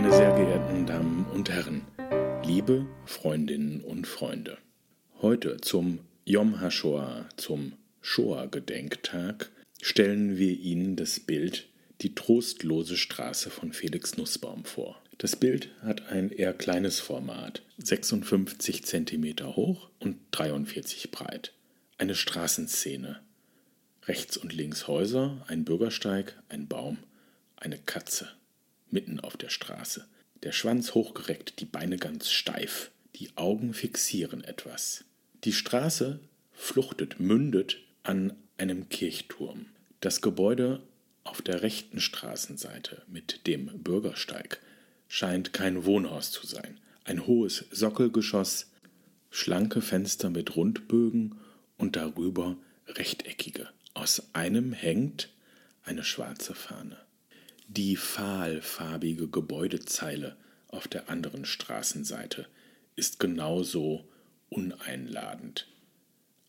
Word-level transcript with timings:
Meine 0.00 0.12
sehr 0.12 0.32
geehrten 0.32 0.86
Damen 0.86 1.26
und 1.34 1.50
Herren, 1.50 1.82
liebe 2.44 2.86
Freundinnen 3.04 3.80
und 3.80 4.06
Freunde, 4.06 4.56
heute 5.20 5.56
zum 5.60 5.98
Yom 6.24 6.60
HaShoah, 6.60 7.28
zum 7.36 7.72
Shoah-Gedenktag, 8.00 9.50
stellen 9.82 10.36
wir 10.36 10.56
Ihnen 10.56 10.94
das 10.94 11.18
Bild 11.18 11.66
Die 12.00 12.14
trostlose 12.14 12.96
Straße 12.96 13.50
von 13.50 13.72
Felix 13.72 14.16
Nussbaum 14.16 14.64
vor. 14.64 15.02
Das 15.18 15.34
Bild 15.34 15.70
hat 15.82 16.12
ein 16.12 16.30
eher 16.30 16.52
kleines 16.52 17.00
Format, 17.00 17.62
56 17.78 18.84
cm 18.84 19.56
hoch 19.56 19.90
und 19.98 20.18
43 20.30 21.10
breit. 21.10 21.54
Eine 21.96 22.14
Straßenszene. 22.14 23.18
Rechts 24.06 24.36
und 24.36 24.52
links 24.52 24.86
Häuser, 24.86 25.44
ein 25.48 25.64
Bürgersteig, 25.64 26.40
ein 26.48 26.68
Baum, 26.68 26.98
eine 27.56 27.78
Katze 27.78 28.28
mitten 28.90 29.20
auf 29.20 29.36
der 29.36 29.48
Straße. 29.48 30.06
Der 30.42 30.52
Schwanz 30.52 30.94
hochgereckt, 30.94 31.60
die 31.60 31.64
Beine 31.64 31.96
ganz 31.96 32.30
steif, 32.30 32.90
die 33.16 33.36
Augen 33.36 33.74
fixieren 33.74 34.44
etwas. 34.44 35.04
Die 35.44 35.52
Straße 35.52 36.20
fluchtet, 36.52 37.20
mündet 37.20 37.78
an 38.02 38.34
einem 38.56 38.88
Kirchturm. 38.88 39.66
Das 40.00 40.20
Gebäude 40.20 40.82
auf 41.24 41.42
der 41.42 41.62
rechten 41.62 42.00
Straßenseite 42.00 43.02
mit 43.08 43.46
dem 43.46 43.66
Bürgersteig 43.82 44.60
scheint 45.08 45.52
kein 45.52 45.84
Wohnhaus 45.84 46.30
zu 46.30 46.46
sein. 46.46 46.78
Ein 47.04 47.26
hohes 47.26 47.64
Sockelgeschoss, 47.70 48.70
schlanke 49.30 49.80
Fenster 49.80 50.30
mit 50.30 50.56
Rundbögen 50.56 51.38
und 51.76 51.96
darüber 51.96 52.56
rechteckige. 52.86 53.68
Aus 53.94 54.22
einem 54.32 54.72
hängt 54.72 55.30
eine 55.84 56.04
schwarze 56.04 56.54
Fahne. 56.54 56.98
Die 57.70 57.96
fahlfarbige 57.96 59.28
Gebäudezeile 59.28 60.38
auf 60.68 60.88
der 60.88 61.10
anderen 61.10 61.44
Straßenseite 61.44 62.46
ist 62.96 63.20
genauso 63.20 64.08
uneinladend. 64.48 65.68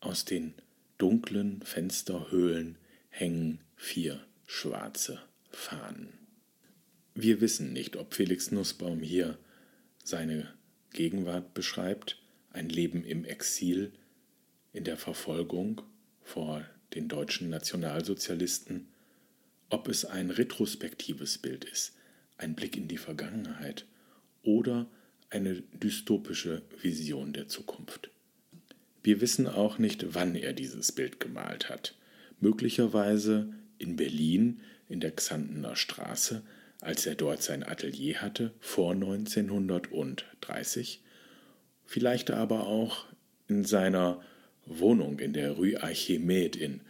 Aus 0.00 0.24
den 0.24 0.54
dunklen 0.96 1.60
Fensterhöhlen 1.60 2.78
hängen 3.10 3.60
vier 3.76 4.24
schwarze 4.46 5.20
Fahnen. 5.50 6.08
Wir 7.14 7.42
wissen 7.42 7.74
nicht, 7.74 7.96
ob 7.96 8.14
Felix 8.14 8.50
Nussbaum 8.50 9.00
hier 9.00 9.36
seine 10.02 10.50
Gegenwart 10.94 11.52
beschreibt, 11.52 12.18
ein 12.50 12.70
Leben 12.70 13.04
im 13.04 13.26
Exil, 13.26 13.92
in 14.72 14.84
der 14.84 14.96
Verfolgung 14.96 15.82
vor 16.22 16.64
den 16.94 17.08
deutschen 17.08 17.50
Nationalsozialisten 17.50 18.88
ob 19.70 19.88
es 19.88 20.04
ein 20.04 20.30
retrospektives 20.30 21.38
Bild 21.38 21.64
ist, 21.64 21.94
ein 22.36 22.54
Blick 22.54 22.76
in 22.76 22.88
die 22.88 22.98
Vergangenheit 22.98 23.86
oder 24.42 24.86
eine 25.30 25.62
dystopische 25.72 26.62
Vision 26.82 27.32
der 27.32 27.48
Zukunft. 27.48 28.10
Wir 29.02 29.20
wissen 29.20 29.46
auch 29.46 29.78
nicht, 29.78 30.14
wann 30.14 30.34
er 30.34 30.52
dieses 30.52 30.92
Bild 30.92 31.20
gemalt 31.20 31.70
hat. 31.70 31.94
Möglicherweise 32.40 33.52
in 33.78 33.96
Berlin 33.96 34.60
in 34.88 35.00
der 35.00 35.12
Xantener 35.12 35.76
Straße, 35.76 36.42
als 36.80 37.06
er 37.06 37.14
dort 37.14 37.42
sein 37.42 37.62
Atelier 37.62 38.20
hatte, 38.20 38.52
vor 38.60 38.92
1930, 38.92 41.02
vielleicht 41.84 42.30
aber 42.30 42.66
auch 42.66 43.06
in 43.48 43.64
seiner 43.64 44.22
Wohnung 44.66 45.18
in 45.18 45.32
der 45.32 45.52
Rue 45.52 45.82
Archimede 45.82 46.58
in 46.58 46.80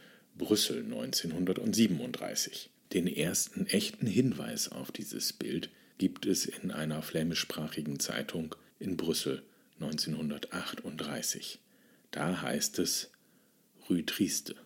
Brüssel 0.41 0.84
1937. 0.84 2.70
Den 2.94 3.06
ersten 3.06 3.66
echten 3.66 4.06
Hinweis 4.06 4.72
auf 4.72 4.91
dieses 4.91 5.34
Bild 5.34 5.69
gibt 5.98 6.25
es 6.25 6.47
in 6.47 6.70
einer 6.70 7.03
flämischsprachigen 7.03 8.00
Zeitung 8.00 8.54
in 8.78 8.97
Brüssel 8.97 9.42
1938. 9.81 11.59
Da 12.10 12.41
heißt 12.41 12.78
es 12.78 13.12
Rue 13.91 14.06
Triste. 14.06 14.56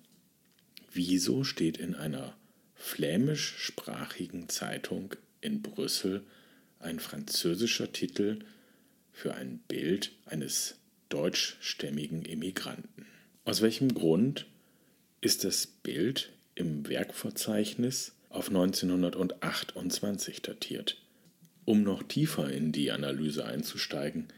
Wieso 0.92 1.42
steht 1.42 1.78
in 1.78 1.96
einer 1.96 2.36
flämischsprachigen 2.76 4.48
Zeitung 4.48 5.16
in 5.40 5.60
Brüssel 5.60 6.24
ein 6.78 7.00
französischer 7.00 7.90
Titel 7.90 8.38
für 9.10 9.34
ein 9.34 9.58
Bild 9.66 10.12
eines 10.24 10.76
deutschstämmigen 11.08 12.24
Immigranten? 12.24 13.06
Aus 13.44 13.60
welchem 13.60 13.92
Grund 13.92 14.46
ist 15.24 15.42
das 15.42 15.66
Bild 15.66 16.30
im 16.54 16.86
Werkverzeichnis 16.86 18.12
auf 18.28 18.48
1928 18.48 20.42
datiert. 20.42 21.00
Um 21.64 21.82
noch 21.82 22.02
tiefer 22.02 22.52
in 22.52 22.72
die 22.72 22.90
Analyse 22.90 23.46
einzusteigen, 23.46 24.28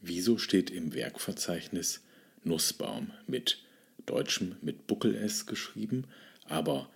wieso 0.00 0.38
steht 0.38 0.70
im 0.70 0.94
Werkverzeichnis 0.94 2.00
Nussbaum 2.42 3.12
mit 3.28 3.62
deutschem 4.04 4.56
mit 4.62 4.88
Buckel 4.88 5.14
S 5.14 5.46
geschrieben, 5.46 6.08
aber 6.46 6.90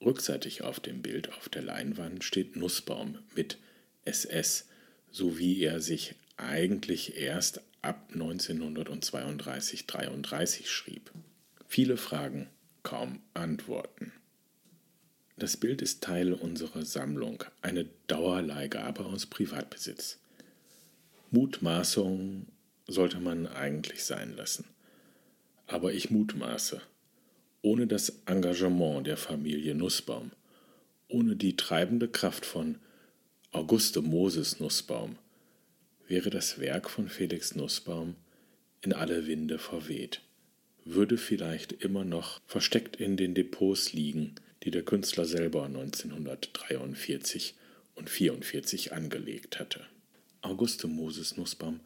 rückseitig 0.00 0.62
auf 0.62 0.78
dem 0.78 1.02
Bild 1.02 1.32
auf 1.32 1.48
der 1.48 1.62
Leinwand 1.62 2.22
steht 2.22 2.54
Nussbaum 2.54 3.18
mit 3.34 3.58
SS, 4.04 4.68
so 5.10 5.40
wie 5.40 5.60
er 5.60 5.80
sich 5.80 6.14
eigentlich 6.36 7.16
erst 7.16 7.62
ab 7.82 8.12
1932-33 8.14 10.66
schrieb. 10.66 11.10
Viele 11.66 11.96
Fragen 11.96 12.48
kaum 12.92 13.20
Antworten. 13.32 14.12
Das 15.38 15.56
Bild 15.56 15.80
ist 15.80 16.02
Teil 16.02 16.34
unserer 16.34 16.84
Sammlung, 16.84 17.42
eine 17.62 17.86
Dauerleihgabe 18.06 19.06
aus 19.06 19.24
Privatbesitz. 19.24 20.18
Mutmaßung 21.30 22.48
sollte 22.86 23.18
man 23.18 23.46
eigentlich 23.46 24.04
sein 24.04 24.36
lassen. 24.36 24.66
Aber 25.66 25.94
ich 25.94 26.10
mutmaße, 26.10 26.82
ohne 27.62 27.86
das 27.86 28.20
Engagement 28.26 29.06
der 29.06 29.16
Familie 29.16 29.74
Nussbaum, 29.74 30.30
ohne 31.08 31.34
die 31.34 31.56
treibende 31.56 32.08
Kraft 32.08 32.44
von 32.44 32.76
Auguste 33.52 34.02
Moses 34.02 34.60
Nussbaum, 34.60 35.16
wäre 36.06 36.28
das 36.28 36.58
Werk 36.58 36.90
von 36.90 37.08
Felix 37.08 37.54
Nussbaum 37.54 38.16
in 38.82 38.92
alle 38.92 39.26
Winde 39.26 39.58
verweht 39.58 40.20
würde 40.84 41.16
vielleicht 41.18 41.72
immer 41.72 42.04
noch 42.04 42.40
versteckt 42.46 42.96
in 42.96 43.16
den 43.16 43.34
Depots 43.34 43.92
liegen, 43.92 44.34
die 44.62 44.70
der 44.70 44.82
Künstler 44.82 45.24
selber 45.24 45.64
1943 45.64 47.54
und 47.94 48.08
1944 48.08 48.92
angelegt 48.92 49.58
hatte. 49.58 49.86
Auguste 50.40 50.88
Moses 50.88 51.36
Nussbaum 51.36 51.80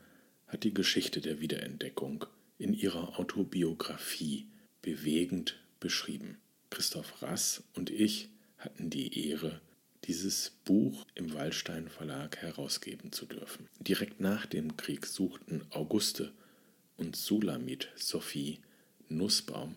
hat 0.47 0.65
die 0.65 0.75
Geschichte 0.75 1.21
der 1.21 1.41
Wiederentdeckung 1.41 2.25
in 2.59 2.73
ihrer 2.73 3.19
Autobiografie 3.19 4.47
bewegend 4.83 5.59
beschrieben. 5.81 6.39
Christoph 6.71 7.23
Rass 7.23 7.65
und 7.75 7.91
ich 7.91 8.31
hatten 8.59 8.89
die 8.91 9.29
Ehre, 9.29 9.61
dieses 10.05 10.53
Buch 10.65 11.05
im 11.15 11.35
Wallstein 11.35 11.89
Verlag 11.89 12.37
herausgeben 12.39 13.13
zu 13.13 13.27
dürfen. 13.27 13.69
Direkt 13.81 14.21
nach 14.21 14.47
dem 14.47 14.77
Krieg 14.77 15.07
suchten 15.07 15.63
Auguste 15.71 16.33
und 16.97 17.17
Sulamit 17.17 17.89
Sophie 17.97 18.61
Nussbaum 19.09 19.77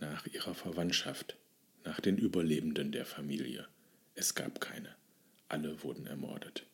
nach 0.00 0.26
ihrer 0.26 0.54
Verwandtschaft, 0.54 1.36
nach 1.84 2.00
den 2.00 2.18
Überlebenden 2.18 2.92
der 2.92 3.06
Familie. 3.06 3.66
Es 4.14 4.34
gab 4.34 4.60
keine. 4.60 4.94
Alle 5.48 5.82
wurden 5.82 6.06
ermordet. 6.06 6.64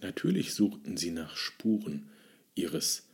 Natürlich 0.00 0.54
suchten 0.54 0.96
sie 0.96 1.10
nach 1.10 1.36
Spuren 1.36 2.08
ihres 2.54 3.06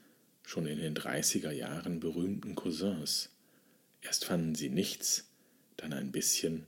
schon 0.42 0.66
in 0.66 0.78
den 0.78 0.94
30er 0.94 1.50
Jahren 1.50 1.98
berühmten 1.98 2.54
Cousins. 2.54 3.30
Erst 4.00 4.24
fanden 4.24 4.54
sie 4.54 4.68
nichts, 4.68 5.28
dann 5.76 5.92
ein 5.92 6.12
bisschen 6.12 6.66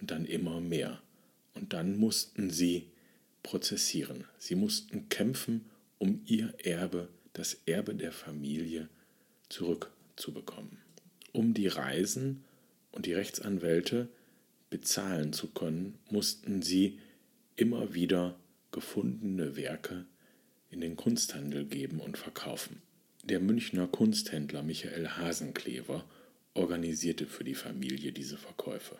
und 0.00 0.10
dann 0.10 0.24
immer 0.24 0.60
mehr. 0.60 1.00
Und 1.54 1.72
dann 1.72 1.96
mussten 1.96 2.50
sie 2.50 2.88
prozessieren. 3.42 4.24
Sie 4.38 4.56
mussten 4.56 5.08
kämpfen, 5.08 5.64
um 5.98 6.22
ihr 6.26 6.52
Erbe, 6.64 7.08
das 7.32 7.58
Erbe 7.66 7.94
der 7.94 8.12
Familie, 8.12 8.88
zurückzuholen 9.48 9.99
zu 10.16 10.32
bekommen. 10.32 10.78
Um 11.32 11.54
die 11.54 11.68
Reisen 11.68 12.44
und 12.92 13.06
die 13.06 13.12
Rechtsanwälte 13.12 14.08
bezahlen 14.68 15.32
zu 15.32 15.48
können, 15.48 15.98
mussten 16.10 16.62
sie 16.62 16.98
immer 17.56 17.94
wieder 17.94 18.36
gefundene 18.72 19.56
Werke 19.56 20.06
in 20.70 20.80
den 20.80 20.96
Kunsthandel 20.96 21.64
geben 21.64 22.00
und 22.00 22.16
verkaufen. 22.16 22.80
Der 23.24 23.40
Münchner 23.40 23.86
Kunsthändler 23.86 24.62
Michael 24.62 25.08
Hasenklever 25.08 26.04
organisierte 26.54 27.26
für 27.26 27.44
die 27.44 27.54
Familie 27.54 28.12
diese 28.12 28.38
Verkäufe. 28.38 28.96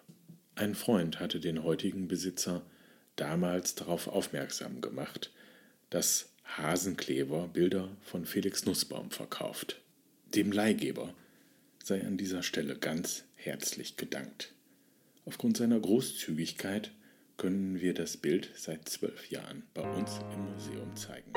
Ein 0.57 0.75
Freund 0.75 1.21
hatte 1.21 1.41
den 1.41 1.63
heutigen 1.63 2.07
Besitzer 2.07 2.63
damals 3.17 3.75
darauf 3.75 4.09
aufmerksam 4.09 4.81
gemacht, 4.81 5.31
dass 5.89 6.31
Hasenklever 6.45 7.49
Bilder 7.49 7.89
von 8.03 8.27
Felix 8.27 8.67
Nussbaum 8.67 9.11
verkauft. 9.11 9.81
Dem 10.35 10.53
Leihgeber 10.53 11.13
sei 11.83 12.07
an 12.07 12.17
dieser 12.17 12.45
Stelle 12.45 12.77
ganz 12.77 13.25
herzlich 13.35 13.97
gedankt. 13.97 14.55
Aufgrund 15.25 15.57
seiner 15.57 15.81
Großzügigkeit 15.81 16.93
können 17.37 17.81
wir 17.81 17.95
das 17.95 18.17
Bild 18.17 18.51
seit 18.55 18.89
zwölf 18.89 19.29
Jahren 19.31 19.65
bei 19.75 19.83
uns 19.83 20.21
im 20.33 20.53
Museum 20.53 20.95
zeigen. 20.95 21.33